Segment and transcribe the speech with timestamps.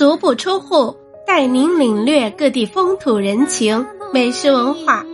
[0.00, 0.96] 足不出户，
[1.26, 5.04] 带您领略各地风土人情、美食文化。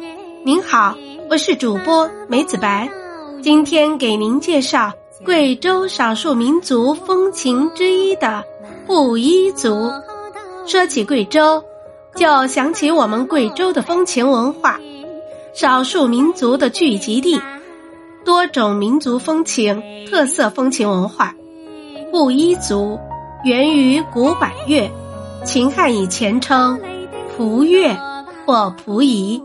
[0.44, 0.94] 您好，
[1.28, 2.88] 我是主播梅子白，
[3.42, 4.92] 今天给您介绍
[5.24, 8.44] 贵州少数民族风情之一的
[8.86, 9.90] 布依族。
[10.68, 11.60] 说起贵州，
[12.14, 14.78] 就想起我们贵州的风情文化，
[15.52, 17.42] 少数民族的聚集地，
[18.24, 21.34] 多种民族风情、特色风情文化。
[22.12, 22.96] 布依族。
[23.44, 24.90] 源于古百越，
[25.44, 26.80] 秦汉以前称
[27.36, 27.96] 蒲越
[28.44, 29.40] 或蒲夷，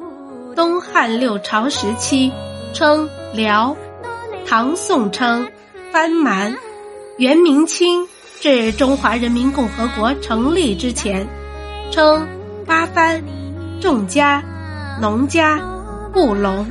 [0.56, 2.32] 东汉六朝时期
[2.74, 3.76] 称辽，
[4.48, 5.48] 唐宋称
[5.92, 6.56] 番蛮，
[7.18, 8.08] 元明清
[8.40, 11.28] 至中华人民共和国成立之前
[11.92, 12.28] 称
[12.66, 13.22] 八番、
[13.80, 14.44] 众家、
[15.00, 15.60] 农家、
[16.12, 16.66] 布隆、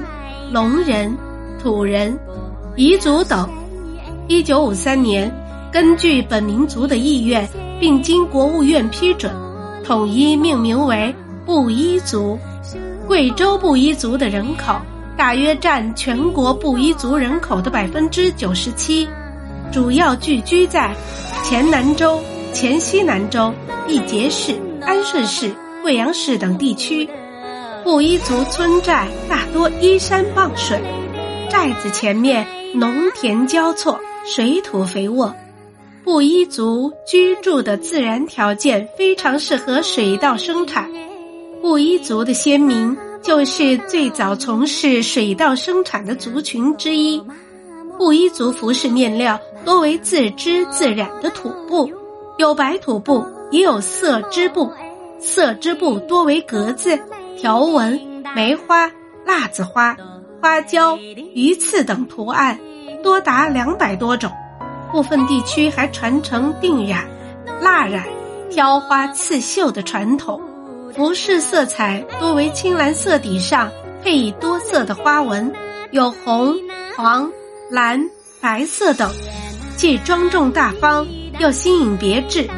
[0.50, 1.16] 龙人、
[1.62, 2.18] 土人、
[2.76, 3.48] 彝族等。
[4.26, 5.32] 一九五三年。
[5.72, 7.48] 根据本民族的意愿，
[7.78, 9.32] 并经国务院批准，
[9.84, 11.14] 统一命名为
[11.46, 12.36] 布依族。
[13.06, 14.74] 贵州布依族的人口
[15.16, 19.06] 大约占全国布依族人口的百分之九十七，
[19.70, 20.92] 主要聚居在
[21.44, 22.20] 黔南州、
[22.52, 23.52] 黔西南州、
[23.86, 27.08] 毕节市、安顺市、贵阳市等地区。
[27.84, 30.80] 布依族村寨大多依山傍水，
[31.48, 35.34] 寨子前面农田交错，水土肥沃。
[36.10, 40.90] 布依族居住的自然条件非常适合水稻生产，
[41.62, 47.22] 布依族的先民就是最早从事水稻生产的族群之一。
[47.96, 51.88] 布依族服饰面料多为自织自染的土布，
[52.38, 54.68] 有白土布，也有色织布。
[55.20, 56.98] 色织布多为格子、
[57.38, 58.00] 条纹、
[58.34, 58.90] 梅花、
[59.24, 59.96] 辣子花、
[60.42, 60.98] 花椒、
[61.34, 62.58] 鱼刺等图案，
[63.00, 64.28] 多达两百多种。
[64.92, 67.04] 部分地区还传承定染、
[67.60, 68.04] 蜡染、
[68.50, 70.40] 挑花刺绣的传统，
[70.94, 73.70] 服饰色彩多为青蓝色底上
[74.02, 75.52] 配以多色的花纹，
[75.92, 76.54] 有红、
[76.96, 77.30] 黄、
[77.70, 78.00] 蓝、
[78.40, 79.10] 白色等，
[79.76, 81.06] 既庄重大方
[81.38, 82.48] 又新颖别致，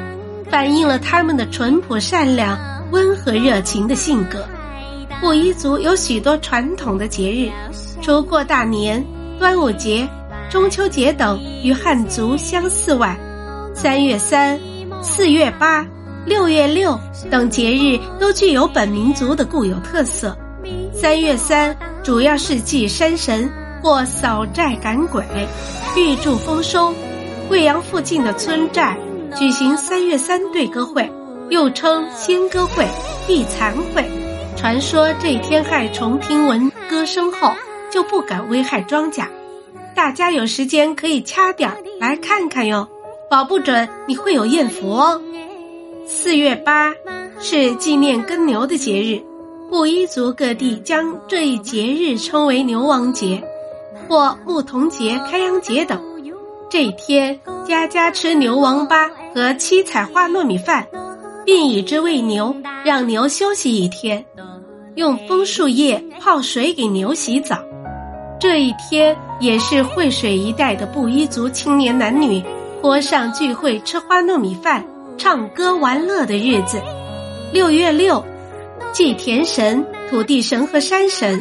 [0.50, 2.58] 反映了他们的淳朴善良、
[2.90, 4.44] 温和热情的性格。
[5.20, 7.50] 布依族有许多传统的节日，
[8.00, 9.04] 除过大年、
[9.38, 10.08] 端午节。
[10.52, 13.18] 中秋节等与汉族相似外，
[13.74, 14.60] 三月三、
[15.02, 15.82] 四月八、
[16.26, 20.36] 六月六等节日都具有本民族的固有特色。
[20.92, 21.74] 三月三
[22.04, 23.50] 主要是祭山神
[23.82, 25.24] 或扫寨赶鬼，
[25.96, 26.92] 预祝丰收。
[27.48, 28.94] 贵阳附近的村寨
[29.34, 31.10] 举行三月三对歌会，
[31.48, 32.86] 又称仙歌会、
[33.26, 34.04] 避残会。
[34.54, 37.50] 传说这天害虫听闻歌声后，
[37.90, 39.24] 就不敢危害庄稼。
[40.02, 42.88] 大家有时间可以掐点儿来看看哟，
[43.30, 45.22] 保不准你会有艳福哦。
[46.08, 46.92] 四月八
[47.38, 49.22] 是纪念耕牛的节日，
[49.70, 53.40] 布依族各地将这一节日称为牛王节，
[54.08, 56.02] 或牧童节、开阳节等。
[56.68, 60.84] 这一天，家家吃牛王八和七彩花糯米饭，
[61.46, 62.52] 并以之喂牛，
[62.84, 64.26] 让牛休息一天。
[64.96, 67.56] 用枫树叶泡水给牛洗澡。
[68.42, 72.42] 这一天也是惠水一带的布依族青年男女
[72.80, 74.84] 坡上聚会吃花糯米饭、
[75.16, 76.82] 唱歌玩乐的日子。
[77.52, 78.20] 六月六，
[78.92, 81.40] 祭田神、土地神和山神。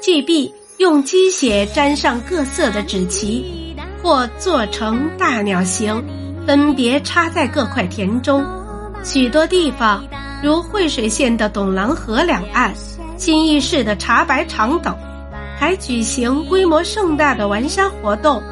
[0.00, 6.00] 祭毕，用鸡血沾上各色的纸旗，或做成大鸟形，
[6.46, 8.46] 分别插在各块田中。
[9.02, 10.06] 许多地方，
[10.44, 12.72] 如惠水县的董郎河两岸、
[13.16, 14.96] 新义市的茶白场等。
[15.58, 18.42] 还举行规模盛大的玩山活动，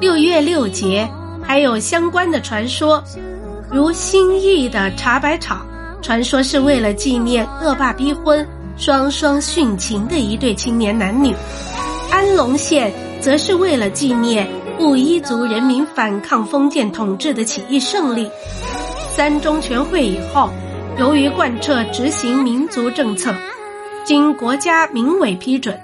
[0.00, 1.08] 六月六节
[1.42, 3.02] 还有相关的传说，
[3.70, 5.66] 如新义的茶百场，
[6.00, 8.46] 传说是为了纪念恶霸逼婚、
[8.76, 11.34] 双双殉情的一对青年男女；
[12.10, 14.48] 安龙县则是为了纪念
[14.78, 18.30] 布依族人民反抗封建统治的起义胜利。
[19.16, 20.50] 三中全会以后，
[20.98, 23.34] 由于贯彻执行民族政策，
[24.04, 25.76] 经国家民委批准。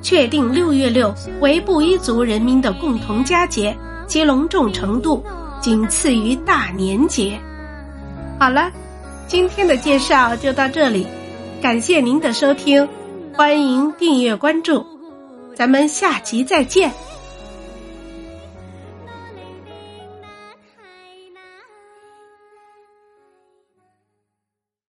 [0.00, 5.24] 确定六月六为布依族人民的共同佳节，其隆重程度
[5.60, 7.38] 仅次于大年节。
[8.38, 8.70] 好了，
[9.26, 11.06] 今天的介绍就到这里，
[11.60, 12.88] 感谢您的收听，
[13.34, 14.86] 欢迎订阅关注，
[15.54, 16.92] 咱们下集再见。